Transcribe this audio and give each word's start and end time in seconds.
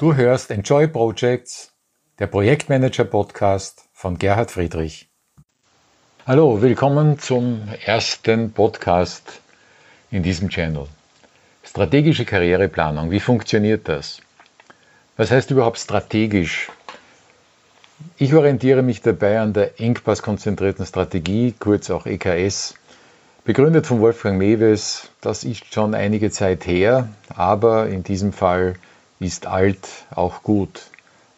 Du 0.00 0.14
hörst 0.14 0.50
Enjoy 0.50 0.88
Projects, 0.88 1.72
der 2.20 2.26
Projektmanager 2.26 3.04
Podcast 3.04 3.84
von 3.92 4.16
Gerhard 4.16 4.50
Friedrich. 4.50 5.10
Hallo, 6.26 6.62
willkommen 6.62 7.18
zum 7.18 7.68
ersten 7.84 8.50
Podcast 8.50 9.42
in 10.10 10.22
diesem 10.22 10.48
Channel. 10.48 10.86
Strategische 11.62 12.24
Karriereplanung, 12.24 13.10
wie 13.10 13.20
funktioniert 13.20 13.88
das? 13.88 14.22
Was 15.18 15.30
heißt 15.30 15.50
überhaupt 15.50 15.78
strategisch? 15.78 16.70
Ich 18.16 18.32
orientiere 18.32 18.80
mich 18.80 19.02
dabei 19.02 19.38
an 19.38 19.52
der 19.52 19.78
Engpass-konzentrierten 19.78 20.86
Strategie, 20.86 21.54
kurz 21.58 21.90
auch 21.90 22.06
EKS, 22.06 22.72
begründet 23.44 23.86
von 23.86 24.00
Wolfgang 24.00 24.38
Mewes. 24.38 25.10
Das 25.20 25.44
ist 25.44 25.74
schon 25.74 25.94
einige 25.94 26.30
Zeit 26.30 26.66
her, 26.66 27.10
aber 27.36 27.88
in 27.88 28.02
diesem 28.02 28.32
Fall 28.32 28.76
ist 29.20 29.46
alt 29.46 29.86
auch 30.10 30.42
gut, 30.42 30.82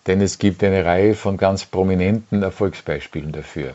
denn 0.07 0.21
es 0.21 0.39
gibt 0.39 0.65
eine 0.65 0.85
Reihe 0.85 1.15
von 1.15 1.37
ganz 1.37 1.67
prominenten 1.67 2.43
Erfolgsbeispielen 2.43 3.33
dafür. 3.33 3.75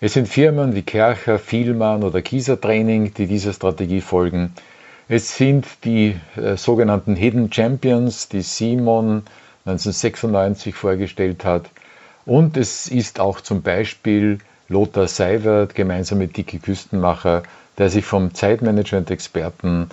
Es 0.00 0.12
sind 0.12 0.28
Firmen 0.28 0.76
wie 0.76 0.82
Kercher, 0.82 1.40
Vielmann 1.40 2.04
oder 2.04 2.22
Kieser 2.22 2.60
Training, 2.60 3.14
die 3.14 3.26
dieser 3.26 3.52
Strategie 3.52 4.00
folgen. 4.00 4.52
Es 5.08 5.36
sind 5.36 5.66
die 5.84 6.14
äh, 6.36 6.56
sogenannten 6.56 7.16
Hidden 7.16 7.52
Champions, 7.52 8.28
die 8.28 8.42
Simon 8.42 9.24
1996 9.64 10.74
vorgestellt 10.74 11.44
hat. 11.44 11.70
Und 12.26 12.56
es 12.56 12.86
ist 12.88 13.18
auch 13.18 13.40
zum 13.40 13.62
Beispiel 13.62 14.38
Lothar 14.68 15.08
Seiwert 15.08 15.74
gemeinsam 15.74 16.18
mit 16.18 16.36
Dicky 16.36 16.58
Küstenmacher, 16.58 17.42
der 17.78 17.88
sich 17.88 18.04
vom 18.04 18.34
Zeitmanagement-Experten 18.34 19.88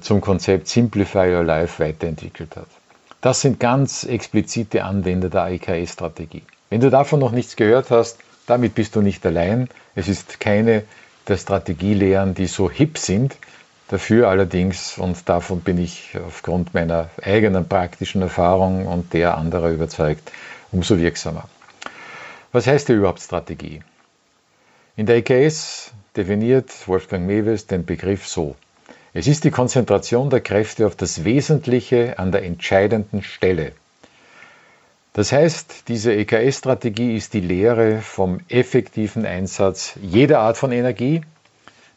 zum 0.00 0.20
Konzept 0.20 0.68
Simplify 0.68 1.34
Your 1.34 1.44
Life 1.44 1.82
weiterentwickelt 1.82 2.56
hat. 2.56 2.68
Das 3.20 3.40
sind 3.40 3.60
ganz 3.60 4.04
explizite 4.04 4.84
Anwender 4.84 5.30
der 5.30 5.44
AIKE-Strategie. 5.44 6.42
Wenn 6.70 6.80
du 6.80 6.90
davon 6.90 7.20
noch 7.20 7.32
nichts 7.32 7.56
gehört 7.56 7.90
hast, 7.90 8.18
damit 8.46 8.74
bist 8.74 8.96
du 8.96 9.00
nicht 9.00 9.24
allein. 9.26 9.68
Es 9.94 10.08
ist 10.08 10.40
keine 10.40 10.84
der 11.28 11.36
Strategielehren, 11.36 12.34
die 12.34 12.46
so 12.46 12.70
hip 12.70 12.98
sind. 12.98 13.36
Dafür 13.88 14.28
allerdings, 14.28 14.98
und 14.98 15.28
davon 15.28 15.60
bin 15.60 15.78
ich 15.78 16.16
aufgrund 16.26 16.74
meiner 16.74 17.10
eigenen 17.22 17.68
praktischen 17.68 18.22
Erfahrung 18.22 18.86
und 18.86 19.12
der 19.12 19.36
anderer 19.36 19.70
überzeugt, 19.70 20.32
umso 20.72 20.98
wirksamer. 20.98 21.48
Was 22.52 22.66
heißt 22.66 22.86
hier 22.86 22.96
überhaupt 22.96 23.20
Strategie? 23.20 23.82
In 24.96 25.06
der 25.06 25.16
EKS 25.16 25.92
definiert 26.16 26.70
Wolfgang 26.86 27.26
Mewes 27.26 27.66
den 27.66 27.84
Begriff 27.84 28.26
so. 28.26 28.56
Es 29.14 29.26
ist 29.26 29.44
die 29.44 29.50
Konzentration 29.50 30.30
der 30.30 30.40
Kräfte 30.40 30.86
auf 30.86 30.96
das 30.96 31.24
Wesentliche 31.24 32.18
an 32.18 32.32
der 32.32 32.44
entscheidenden 32.44 33.22
Stelle. 33.22 33.72
Das 35.12 35.32
heißt, 35.32 35.88
diese 35.88 36.14
EKS-Strategie 36.14 37.14
ist 37.14 37.34
die 37.34 37.40
Lehre 37.40 38.00
vom 38.00 38.40
effektiven 38.48 39.26
Einsatz 39.26 39.98
jeder 40.00 40.38
Art 40.38 40.56
von 40.56 40.72
Energie. 40.72 41.20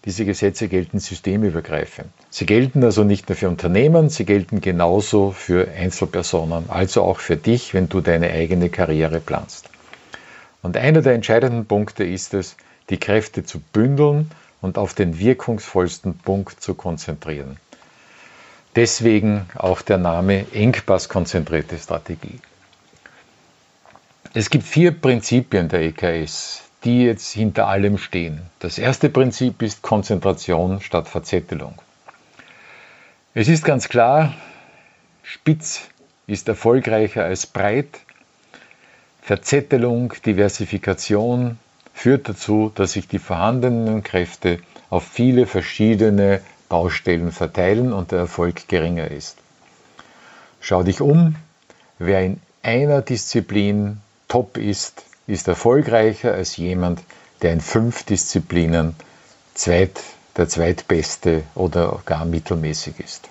Diese 0.04 0.26
Gesetze 0.26 0.68
gelten 0.68 1.00
systemübergreifend. 1.00 2.10
Sie 2.30 2.46
gelten 2.46 2.84
also 2.84 3.06
nicht 3.06 3.30
nur 3.30 3.38
für 3.38 3.48
Unternehmen, 3.48 4.10
sie 4.10 4.26
gelten 4.26 4.60
genauso 4.60 5.32
für 5.32 5.70
Einzelpersonen, 5.70 6.70
also 6.70 7.02
auch 7.04 7.20
für 7.20 7.38
dich, 7.38 7.74
wenn 7.74 7.88
du 7.88 8.02
deine 8.02 8.30
eigene 8.30 8.70
Karriere 8.70 9.22
planst. 9.22 9.70
Und 10.62 10.76
einer 10.76 11.02
der 11.02 11.14
entscheidenden 11.14 11.66
Punkte 11.66 12.04
ist 12.04 12.34
es, 12.34 12.58
die 12.90 12.98
Kräfte 12.98 13.46
zu 13.46 13.62
bündeln 13.72 14.30
und 14.62 14.78
auf 14.78 14.94
den 14.94 15.20
wirkungsvollsten 15.20 16.18
Punkt 16.18 16.62
zu 16.62 16.74
konzentrieren. 16.74 17.58
Deswegen 18.76 19.46
auch 19.56 19.82
der 19.82 19.98
Name 19.98 20.46
Engpass-konzentrierte 20.52 21.78
Strategie. 21.78 22.40
Es 24.34 24.50
gibt 24.50 24.66
vier 24.66 24.92
Prinzipien 24.92 25.70
der 25.70 25.82
EKS, 25.82 26.64
die 26.84 27.04
jetzt 27.04 27.32
hinter 27.32 27.68
allem 27.68 27.98
stehen. 27.98 28.42
Das 28.60 28.78
erste 28.78 29.10
Prinzip 29.10 29.62
ist 29.62 29.82
Konzentration 29.82 30.82
statt 30.82 31.08
Verzettelung. 31.08 31.76
Es 33.34 33.48
ist 33.48 33.64
ganz 33.64 33.88
klar, 33.90 34.34
spitz 35.24 35.82
ist 36.28 36.48
erfolgreicher 36.48 37.24
als 37.24 37.46
breit. 37.46 38.02
Verzettelung, 39.22 40.14
Diversifikation, 40.26 41.58
führt 41.96 42.30
dazu, 42.30 42.72
dass 42.76 42.92
sich 42.92 43.08
die 43.08 43.18
vorhandenen 43.18 44.04
Kräfte 44.04 44.60
auf 44.90 45.08
viele 45.08 45.48
verschiedene 45.48 46.42
Baustellen 46.70 47.32
verteilen 47.32 47.94
und 47.94 48.12
der 48.12 48.20
Erfolg 48.20 48.68
geringer 48.68 49.10
ist. 49.10 49.38
Schau 50.60 50.84
dich 50.84 51.00
um, 51.02 51.36
wer 51.98 52.22
in 52.24 52.42
einer 52.62 53.02
Disziplin 53.02 54.02
top 54.28 54.58
ist, 54.58 55.06
ist 55.26 55.48
erfolgreicher 55.48 56.34
als 56.34 56.58
jemand, 56.58 57.02
der 57.42 57.54
in 57.54 57.62
fünf 57.62 58.04
Disziplinen 58.04 58.96
zweit, 59.54 60.04
der 60.36 60.50
zweitbeste 60.50 61.44
oder 61.56 62.02
gar 62.06 62.26
mittelmäßig 62.26 63.00
ist. 63.00 63.30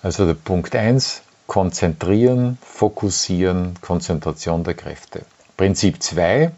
Also 0.00 0.26
der 0.26 0.34
Punkt 0.34 0.76
1, 0.76 1.22
konzentrieren, 1.48 2.56
fokussieren, 2.62 3.74
Konzentration 3.80 4.62
der 4.62 4.74
Kräfte. 4.74 5.22
Prinzip 5.56 6.02
2, 6.02 6.52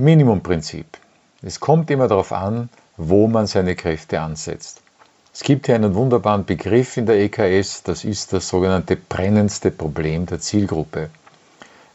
Minimumprinzip. 0.00 0.86
Es 1.42 1.60
kommt 1.60 1.90
immer 1.90 2.08
darauf 2.08 2.32
an, 2.32 2.70
wo 2.96 3.28
man 3.28 3.46
seine 3.46 3.76
Kräfte 3.76 4.20
ansetzt. 4.20 4.80
Es 5.32 5.42
gibt 5.42 5.66
hier 5.66 5.74
einen 5.74 5.94
wunderbaren 5.94 6.46
Begriff 6.46 6.96
in 6.96 7.04
der 7.04 7.16
EKS, 7.16 7.82
das 7.82 8.04
ist 8.04 8.32
das 8.32 8.48
sogenannte 8.48 8.96
brennendste 8.96 9.70
Problem 9.70 10.24
der 10.24 10.40
Zielgruppe. 10.40 11.10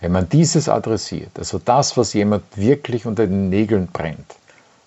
Wenn 0.01 0.11
man 0.11 0.29
dieses 0.29 0.69
adressiert, 0.69 1.31
also 1.39 1.57
das, 1.57 1.97
was 1.97 2.13
jemand 2.13 2.43
wirklich 2.55 3.07
unter 3.07 3.25
den 3.25 3.49
Nägeln 3.49 3.87
brennt, 3.87 4.35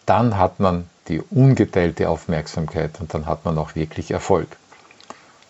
dann 0.06 0.38
hat 0.38 0.60
man 0.60 0.88
die 1.08 1.20
ungeteilte 1.20 2.08
Aufmerksamkeit 2.08 3.00
und 3.00 3.12
dann 3.14 3.26
hat 3.26 3.44
man 3.44 3.58
auch 3.58 3.74
wirklich 3.74 4.12
Erfolg. 4.12 4.48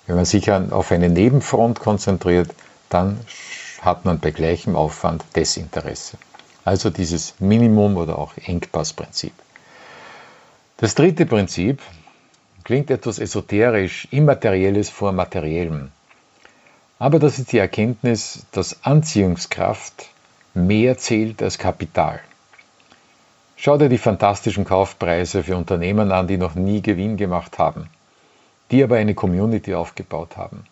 Wenn 0.06 0.16
man 0.16 0.24
sich 0.24 0.50
auf 0.50 0.90
eine 0.90 1.10
Nebenfront 1.10 1.80
konzentriert, 1.80 2.48
dann 2.88 3.20
hat 3.82 4.06
man 4.06 4.20
bei 4.20 4.30
gleichem 4.30 4.74
Aufwand 4.74 5.22
Desinteresse. 5.36 6.16
Also 6.68 6.90
dieses 6.90 7.32
Minimum 7.40 7.96
oder 7.96 8.18
auch 8.18 8.34
Engpassprinzip. 8.36 9.32
Das 10.76 10.94
dritte 10.94 11.24
Prinzip 11.24 11.80
klingt 12.62 12.90
etwas 12.90 13.18
esoterisch, 13.18 14.06
immaterielles 14.10 14.90
vor 14.90 15.12
materiellem. 15.12 15.90
Aber 16.98 17.18
das 17.18 17.38
ist 17.38 17.52
die 17.52 17.58
Erkenntnis, 17.58 18.44
dass 18.52 18.84
Anziehungskraft 18.84 20.10
mehr 20.52 20.98
zählt 20.98 21.42
als 21.42 21.56
Kapital. 21.56 22.20
Schau 23.56 23.78
dir 23.78 23.88
die 23.88 23.96
fantastischen 23.96 24.66
Kaufpreise 24.66 25.44
für 25.44 25.56
Unternehmen 25.56 26.12
an, 26.12 26.26
die 26.26 26.36
noch 26.36 26.54
nie 26.54 26.82
Gewinn 26.82 27.16
gemacht 27.16 27.58
haben, 27.58 27.88
die 28.70 28.84
aber 28.84 28.96
eine 28.96 29.14
Community 29.14 29.72
aufgebaut 29.74 30.36
haben. 30.36 30.66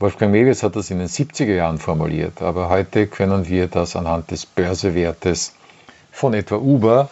Wolfgang 0.00 0.32
Mewes 0.32 0.64
hat 0.64 0.74
das 0.74 0.90
in 0.90 0.98
den 0.98 1.08
70er 1.08 1.54
Jahren 1.54 1.78
formuliert, 1.78 2.42
aber 2.42 2.68
heute 2.68 3.06
können 3.06 3.46
wir 3.48 3.68
das 3.68 3.94
anhand 3.94 4.32
des 4.32 4.44
Börsewertes 4.44 5.54
von 6.10 6.34
etwa 6.34 6.56
Uber, 6.56 7.10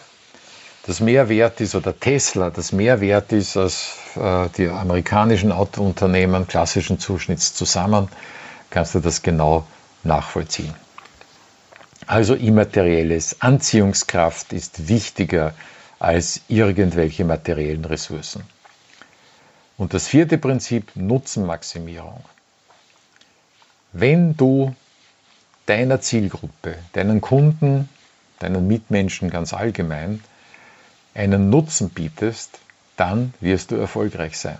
das 0.85 0.99
mehr 0.99 1.29
wert 1.29 1.61
ist, 1.61 1.75
oder 1.75 1.97
Tesla, 1.97 2.49
das 2.49 2.73
mehr 2.73 2.99
wert 2.99 3.31
ist 3.31 3.55
als 3.55 3.95
äh, 4.17 4.49
die 4.57 4.67
amerikanischen 4.67 5.53
Autounternehmen 5.53 6.45
klassischen 6.45 6.99
Zuschnitts 6.99 7.53
zusammen, 7.53 8.09
kannst 8.69 8.95
du 8.95 8.99
das 8.99 9.21
genau 9.21 9.65
nachvollziehen. 10.03 10.75
Also 12.05 12.35
immaterielles 12.35 13.37
Anziehungskraft 13.41 14.51
ist 14.51 14.89
wichtiger 14.89 15.53
als 15.99 16.41
irgendwelche 16.49 17.23
materiellen 17.23 17.85
Ressourcen. 17.85 18.43
Und 19.77 19.93
das 19.93 20.07
vierte 20.07 20.37
Prinzip 20.37 20.91
Nutzenmaximierung. 20.95 22.25
Wenn 23.93 24.35
du 24.35 24.75
deiner 25.67 26.01
Zielgruppe, 26.01 26.75
deinen 26.93 27.21
Kunden, 27.21 27.87
deinen 28.39 28.67
Mitmenschen 28.67 29.29
ganz 29.29 29.53
allgemein 29.53 30.21
einen 31.13 31.51
Nutzen 31.51 31.89
bietest, 31.91 32.59
dann 32.97 33.33
wirst 33.39 33.71
du 33.71 33.75
erfolgreich 33.75 34.37
sein. 34.37 34.57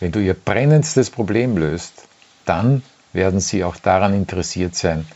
Wenn 0.00 0.12
du 0.12 0.20
ihr 0.20 0.34
brennendstes 0.34 1.10
Problem 1.10 1.56
löst, 1.56 2.04
dann 2.44 2.82
werden 3.12 3.40
sie 3.40 3.64
auch 3.64 3.76
daran 3.76 4.14
interessiert 4.14 4.76
sein, 4.76 5.06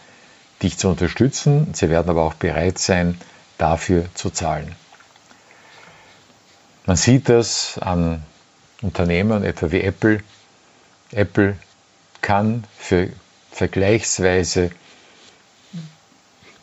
dich 0.62 0.76
zu 0.76 0.88
unterstützen. 0.88 1.72
Sie 1.72 1.88
werden 1.88 2.10
aber 2.10 2.22
auch 2.22 2.34
bereit 2.34 2.78
sein, 2.78 3.20
dafür 3.58 4.06
zu 4.14 4.30
zahlen. 4.30 4.74
Man 6.84 6.96
sieht 6.96 7.28
das 7.28 7.78
an 7.78 8.24
Unternehmen, 8.82 9.44
etwa 9.44 9.70
wie 9.70 9.82
Apple. 9.82 10.20
Apple 11.12 11.56
kann 12.20 12.64
für 12.76 13.08
vergleichsweise 13.52 14.70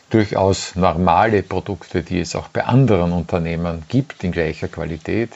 durchaus 0.10 0.76
normale 0.76 1.44
Produkte, 1.44 2.04
die 2.04 2.20
es 2.20 2.36
auch 2.36 2.48
bei 2.48 2.64
anderen 2.66 3.12
Unternehmen 3.12 3.84
gibt 3.88 4.24
in 4.24 4.32
gleicher 4.32 4.68
Qualität, 4.68 5.30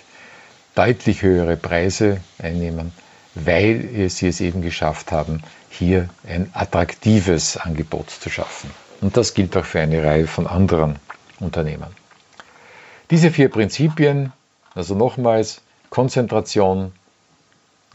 deutlich 0.76 1.22
höhere 1.22 1.56
Preise 1.56 2.22
einnehmen, 2.40 2.92
weil 3.36 4.10
sie 4.10 4.28
es 4.28 4.42
eben 4.42 4.62
geschafft 4.62 5.12
haben, 5.12 5.44
hier 5.70 6.10
ein 6.28 6.50
attraktives 6.54 7.58
Angebot 7.58 8.10
zu 8.10 8.30
schaffen. 8.30 8.72
Und 9.02 9.18
das 9.18 9.34
gilt 9.34 9.56
auch 9.58 9.66
für 9.66 9.80
eine 9.80 10.04
Reihe 10.04 10.28
von 10.28 10.48
anderen 10.48 10.98
Unternehmen. 11.40 11.96
Diese 13.12 13.32
vier 13.32 13.50
Prinzipien, 13.50 14.32
also 14.74 14.96
nochmals 14.96 15.62
Konzentration 15.90 16.94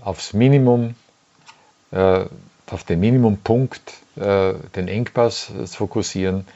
aufs 0.01 0.33
Minimum, 0.33 0.95
äh, 1.91 2.27
auf 2.70 2.85
den 2.85 3.00
Minimumpunkt, 3.00 3.94
äh, 4.17 4.55
den 4.76 4.88
Engpass 4.88 5.50
fokussieren, 5.67 6.47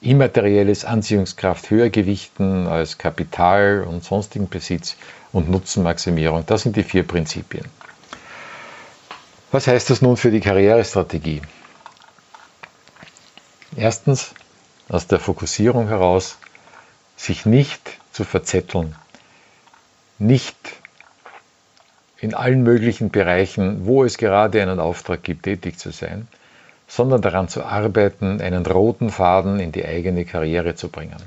immaterielles 0.00 0.84
Anziehungskraft 0.84 1.70
höher 1.70 1.90
gewichten 1.90 2.66
als 2.66 2.98
Kapital 2.98 3.84
und 3.88 4.02
sonstigen 4.02 4.48
Besitz 4.48 4.96
und 5.32 5.50
Nutzenmaximierung. 5.50 6.44
Das 6.46 6.62
sind 6.62 6.76
die 6.76 6.82
vier 6.82 7.02
Prinzipien. 7.02 7.66
Was 9.52 9.66
heißt 9.66 9.90
das 9.90 10.00
nun 10.00 10.16
für 10.16 10.30
die 10.30 10.40
Karrierestrategie? 10.40 11.42
Erstens, 13.76 14.32
aus 14.88 15.06
der 15.06 15.20
Fokussierung 15.20 15.88
heraus, 15.88 16.38
sich 17.16 17.46
nicht 17.46 17.98
zu 18.12 18.24
verzetteln, 18.24 18.96
nicht 20.18 20.56
in 22.20 22.34
allen 22.34 22.62
möglichen 22.62 23.10
Bereichen, 23.10 23.86
wo 23.86 24.04
es 24.04 24.18
gerade 24.18 24.60
einen 24.60 24.78
Auftrag 24.78 25.22
gibt, 25.22 25.44
tätig 25.44 25.78
zu 25.78 25.90
sein, 25.90 26.28
sondern 26.86 27.22
daran 27.22 27.48
zu 27.48 27.64
arbeiten, 27.64 28.40
einen 28.40 28.66
roten 28.66 29.10
Faden 29.10 29.58
in 29.60 29.72
die 29.72 29.84
eigene 29.84 30.24
Karriere 30.24 30.74
zu 30.74 30.88
bringen. 30.88 31.22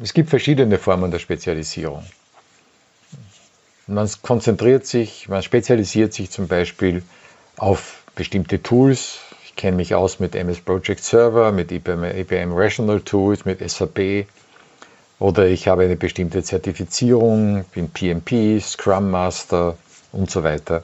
Es 0.00 0.12
gibt 0.12 0.30
verschiedene 0.30 0.78
Formen 0.78 1.10
der 1.10 1.18
Spezialisierung. 1.18 2.04
Man 3.86 4.08
konzentriert 4.22 4.86
sich, 4.86 5.28
man 5.28 5.42
spezialisiert 5.42 6.12
sich 6.12 6.30
zum 6.30 6.48
Beispiel 6.48 7.02
auf 7.56 8.02
bestimmte 8.14 8.62
Tools. 8.62 9.18
Ich 9.44 9.56
kenne 9.56 9.76
mich 9.76 9.94
aus 9.94 10.20
mit 10.20 10.34
MS 10.34 10.60
Project 10.60 11.02
Server, 11.02 11.52
mit 11.52 11.70
IBM, 11.70 12.52
Rational 12.52 13.00
Tools, 13.00 13.44
mit 13.44 13.68
SAP. 13.68 14.26
Oder 15.18 15.46
ich 15.46 15.68
habe 15.68 15.84
eine 15.84 15.96
bestimmte 15.96 16.42
Zertifizierung, 16.42 17.64
bin 17.72 17.88
PMP, 17.88 18.60
Scrum 18.60 19.10
Master 19.10 19.76
und 20.12 20.30
so 20.30 20.42
weiter. 20.42 20.82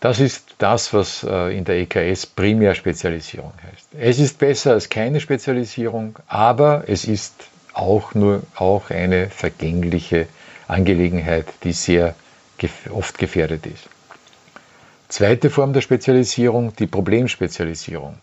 Das 0.00 0.18
ist 0.18 0.56
das, 0.58 0.92
was 0.92 1.22
äh, 1.22 1.56
in 1.56 1.64
der 1.64 1.76
EKS 1.76 2.26
Primärspezialisierung 2.26 3.52
heißt. 3.62 3.88
Es 3.98 4.18
ist 4.18 4.38
besser 4.38 4.72
als 4.72 4.88
keine 4.88 5.20
Spezialisierung, 5.20 6.18
aber 6.26 6.84
es 6.88 7.04
ist 7.04 7.34
auch 7.72 8.14
nur 8.14 8.42
auch 8.56 8.90
eine 8.90 9.30
vergängliche 9.30 10.26
Angelegenheit, 10.66 11.46
die 11.62 11.72
sehr 11.72 12.14
oft 12.90 13.18
gefährdet 13.18 13.66
ist. 13.66 13.88
Zweite 15.08 15.50
Form 15.50 15.72
der 15.72 15.82
Spezialisierung, 15.82 16.74
die 16.76 16.86
Problemspezialisierung. 16.86 18.18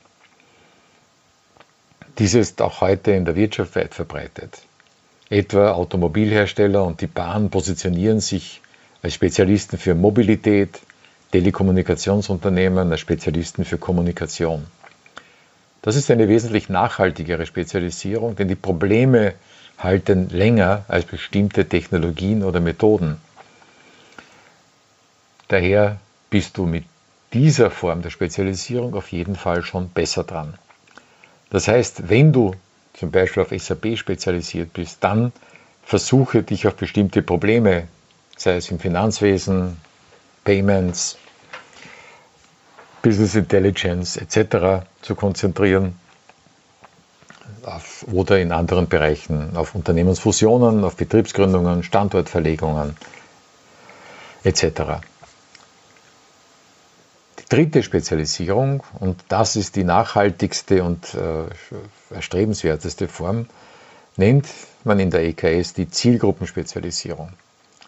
Diese 2.17 2.39
ist 2.39 2.61
auch 2.61 2.81
heute 2.81 3.11
in 3.11 3.25
der 3.25 3.35
Wirtschaft 3.35 3.75
weit 3.75 3.93
verbreitet. 3.93 4.61
Etwa 5.29 5.73
Automobilhersteller 5.73 6.83
und 6.83 7.01
die 7.01 7.07
Bahn 7.07 7.51
positionieren 7.51 8.19
sich 8.19 8.61
als 9.03 9.13
Spezialisten 9.13 9.77
für 9.77 9.93
Mobilität, 9.93 10.81
Telekommunikationsunternehmen 11.31 12.91
als 12.91 12.99
Spezialisten 12.99 13.63
für 13.63 13.77
Kommunikation. 13.77 14.65
Das 15.83 15.95
ist 15.95 16.09
eine 16.09 16.27
wesentlich 16.27 16.67
nachhaltigere 16.67 17.45
Spezialisierung, 17.45 18.35
denn 18.35 18.47
die 18.47 18.55
Probleme 18.55 19.35
halten 19.77 20.29
länger 20.29 20.83
als 20.87 21.05
bestimmte 21.05 21.69
Technologien 21.69 22.43
oder 22.43 22.59
Methoden. 22.59 23.17
Daher 25.47 25.99
bist 26.29 26.57
du 26.57 26.65
mit 26.65 26.85
dieser 27.33 27.69
Form 27.69 28.01
der 28.01 28.09
Spezialisierung 28.09 28.95
auf 28.95 29.11
jeden 29.11 29.35
Fall 29.35 29.63
schon 29.63 29.89
besser 29.89 30.23
dran. 30.23 30.55
Das 31.51 31.67
heißt, 31.67 32.09
wenn 32.09 32.33
du 32.33 32.55
zum 32.93 33.11
Beispiel 33.11 33.43
auf 33.43 33.49
SAP 33.49 33.97
spezialisiert 33.97 34.73
bist, 34.73 35.03
dann 35.03 35.31
versuche 35.83 36.43
dich 36.43 36.67
auf 36.67 36.75
bestimmte 36.75 37.21
Probleme, 37.21 37.87
sei 38.37 38.55
es 38.57 38.69
im 38.71 38.79
Finanzwesen, 38.79 39.77
Payments, 40.43 41.17
Business 43.01 43.35
Intelligence 43.35 44.17
etc. 44.17 44.85
zu 45.01 45.15
konzentrieren 45.15 45.95
auf, 47.63 48.05
oder 48.11 48.39
in 48.39 48.51
anderen 48.51 48.87
Bereichen 48.87 49.55
auf 49.55 49.75
Unternehmensfusionen, 49.75 50.83
auf 50.83 50.95
Betriebsgründungen, 50.95 51.83
Standortverlegungen 51.83 52.95
etc. 54.43 55.01
Dritte 57.49 57.81
Spezialisierung, 57.81 58.83
und 58.99 59.23
das 59.27 59.55
ist 59.55 59.75
die 59.75 59.83
nachhaltigste 59.83 60.83
und 60.83 61.15
äh, 61.15 62.13
erstrebenswerteste 62.13 63.07
Form, 63.07 63.47
nennt 64.17 64.47
man 64.83 64.99
in 64.99 65.09
der 65.09 65.23
EKS 65.23 65.73
die 65.73 65.89
Zielgruppenspezialisierung. 65.89 67.33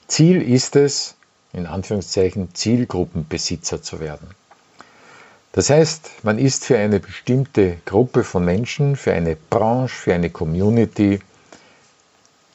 Ziel 0.07 0.41
ist 0.41 0.75
es, 0.75 1.15
in 1.53 1.67
Anführungszeichen 1.67 2.55
Zielgruppenbesitzer 2.55 3.83
zu 3.83 3.99
werden. 3.99 4.29
Das 5.51 5.69
heißt, 5.69 6.23
man 6.23 6.39
ist 6.39 6.65
für 6.65 6.77
eine 6.77 6.99
bestimmte 6.99 7.77
Gruppe 7.85 8.23
von 8.23 8.43
Menschen, 8.43 8.95
für 8.95 9.13
eine 9.13 9.35
Branche, 9.35 9.95
für 9.95 10.13
eine 10.13 10.29
Community 10.29 11.19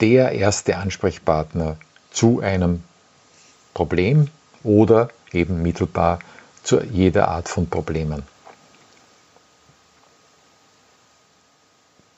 der 0.00 0.32
erste 0.32 0.76
Ansprechpartner 0.78 1.76
zu 2.10 2.40
einem 2.40 2.82
Problem 3.74 4.28
oder 4.64 5.10
eben 5.32 5.62
mittelbar 5.62 6.18
zu 6.66 6.82
jeder 6.82 7.28
Art 7.28 7.48
von 7.48 7.68
Problemen. 7.68 8.22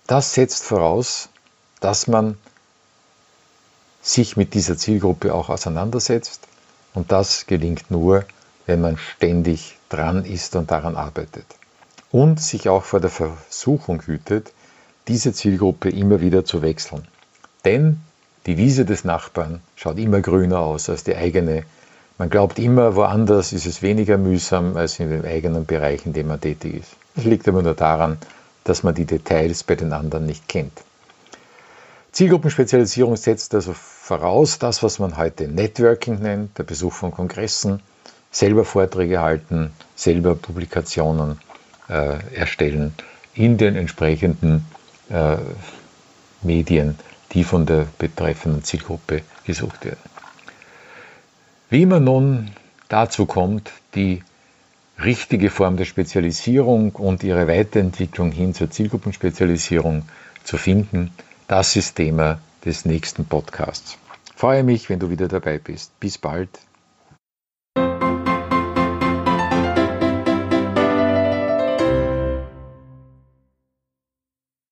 Das 0.07 0.33
setzt 0.33 0.65
voraus, 0.65 1.29
dass 1.81 2.07
man 2.07 2.39
sich 4.01 4.37
mit 4.37 4.55
dieser 4.55 4.79
Zielgruppe 4.79 5.35
auch 5.35 5.51
auseinandersetzt 5.51 6.49
und 6.95 7.13
das 7.13 7.47
gelingt 7.47 7.91
nur, 7.91 8.25
wenn 8.65 8.81
man 8.81 8.97
ständig 8.97 9.77
dran 9.91 10.25
ist 10.25 10.57
und 10.57 10.71
daran 10.71 10.97
arbeitet. 10.97 11.47
Und 12.11 12.41
sich 12.41 12.71
auch 12.71 12.85
vor 12.85 13.01
der 13.01 13.11
Versuchung 13.11 14.01
hütet, 14.03 14.53
diese 15.09 15.35
Zielgruppe 15.35 15.91
immer 15.91 16.21
wieder 16.23 16.45
zu 16.45 16.63
wechseln. 16.63 17.07
Denn 17.67 18.01
die 18.47 18.57
Wiese 18.57 18.87
des 18.87 19.05
Nachbarn 19.05 19.61
schaut 19.77 19.99
immer 19.99 20.21
grüner 20.21 20.61
aus 20.61 20.89
als 20.89 21.05
die 21.05 21.17
eigene. 21.17 21.65
Man 22.19 22.31
glaubt 22.31 22.59
immer, 22.59 22.97
woanders 22.97 23.53
ist 23.53 23.65
es 23.65 23.81
weniger 23.81 24.19
mühsam 24.19 24.77
als 24.77 24.99
in 24.99 25.09
dem 25.09 25.25
eigenen 25.25 25.67
Bereich, 25.67 26.05
in 26.05 26.13
dem 26.13 26.27
man 26.27 26.41
tätig 26.41 26.75
ist. 26.75 26.97
Das 27.15 27.25
liegt 27.25 27.47
aber 27.47 27.63
nur 27.63 27.75
daran, 27.75 28.19
dass 28.65 28.83
man 28.83 28.97
die 28.97 29.05
Details 29.05 29.63
bei 29.63 29.77
den 29.77 29.93
anderen 29.93 30.27
nicht 30.27 30.49
kennt. 30.49 30.83
Zielgruppenspezialisierung 32.11 33.15
setzt 33.17 33.55
also 33.55 33.73
voraus, 33.73 34.59
das, 34.59 34.83
was 34.83 34.99
man 34.99 35.17
heute 35.17 35.47
Networking 35.47 36.19
nennt, 36.19 36.59
der 36.59 36.65
Besuch 36.65 36.93
von 36.93 37.13
Kongressen, 37.13 37.81
selber 38.33 38.65
Vorträge 38.65 39.21
halten, 39.21 39.71
selber 39.95 40.35
Publikationen 40.35 41.39
äh, 41.89 42.19
erstellen 42.35 42.95
in 43.35 43.59
den 43.59 43.77
entsprechenden 43.77 44.67
äh, 45.09 45.37
Medien, 46.43 46.99
die 47.33 47.45
von 47.45 47.65
der 47.65 47.87
betreffenden 47.99 48.65
Zielgruppe 48.65 49.23
gesucht 49.45 49.85
werden. 49.85 50.01
Wie 51.71 51.85
man 51.85 52.05
nun 52.05 52.51
dazu 52.89 53.27
kommt, 53.27 53.71
die 53.95 54.23
richtige 55.03 55.51
Form 55.51 55.77
der 55.77 55.85
Spezialisierung 55.85 56.93
und 56.93 57.23
ihre 57.23 57.47
Weiterentwicklung 57.47 58.33
hin 58.33 58.55
zur 58.55 58.71
Zielgruppenspezialisierung 58.71 60.05
zu 60.45 60.57
finden, 60.57 61.13
das 61.47 61.77
ist 61.77 61.97
Thema 61.97 62.41
des 62.65 62.87
nächsten 62.87 63.27
Podcasts. 63.27 63.99
Freue 64.35 64.63
mich, 64.63 64.89
wenn 64.89 64.99
du 64.99 65.11
wieder 65.11 65.29
dabei 65.29 65.59
bist. 65.59 65.99
Bis 66.01 66.17
bald. 66.17 66.49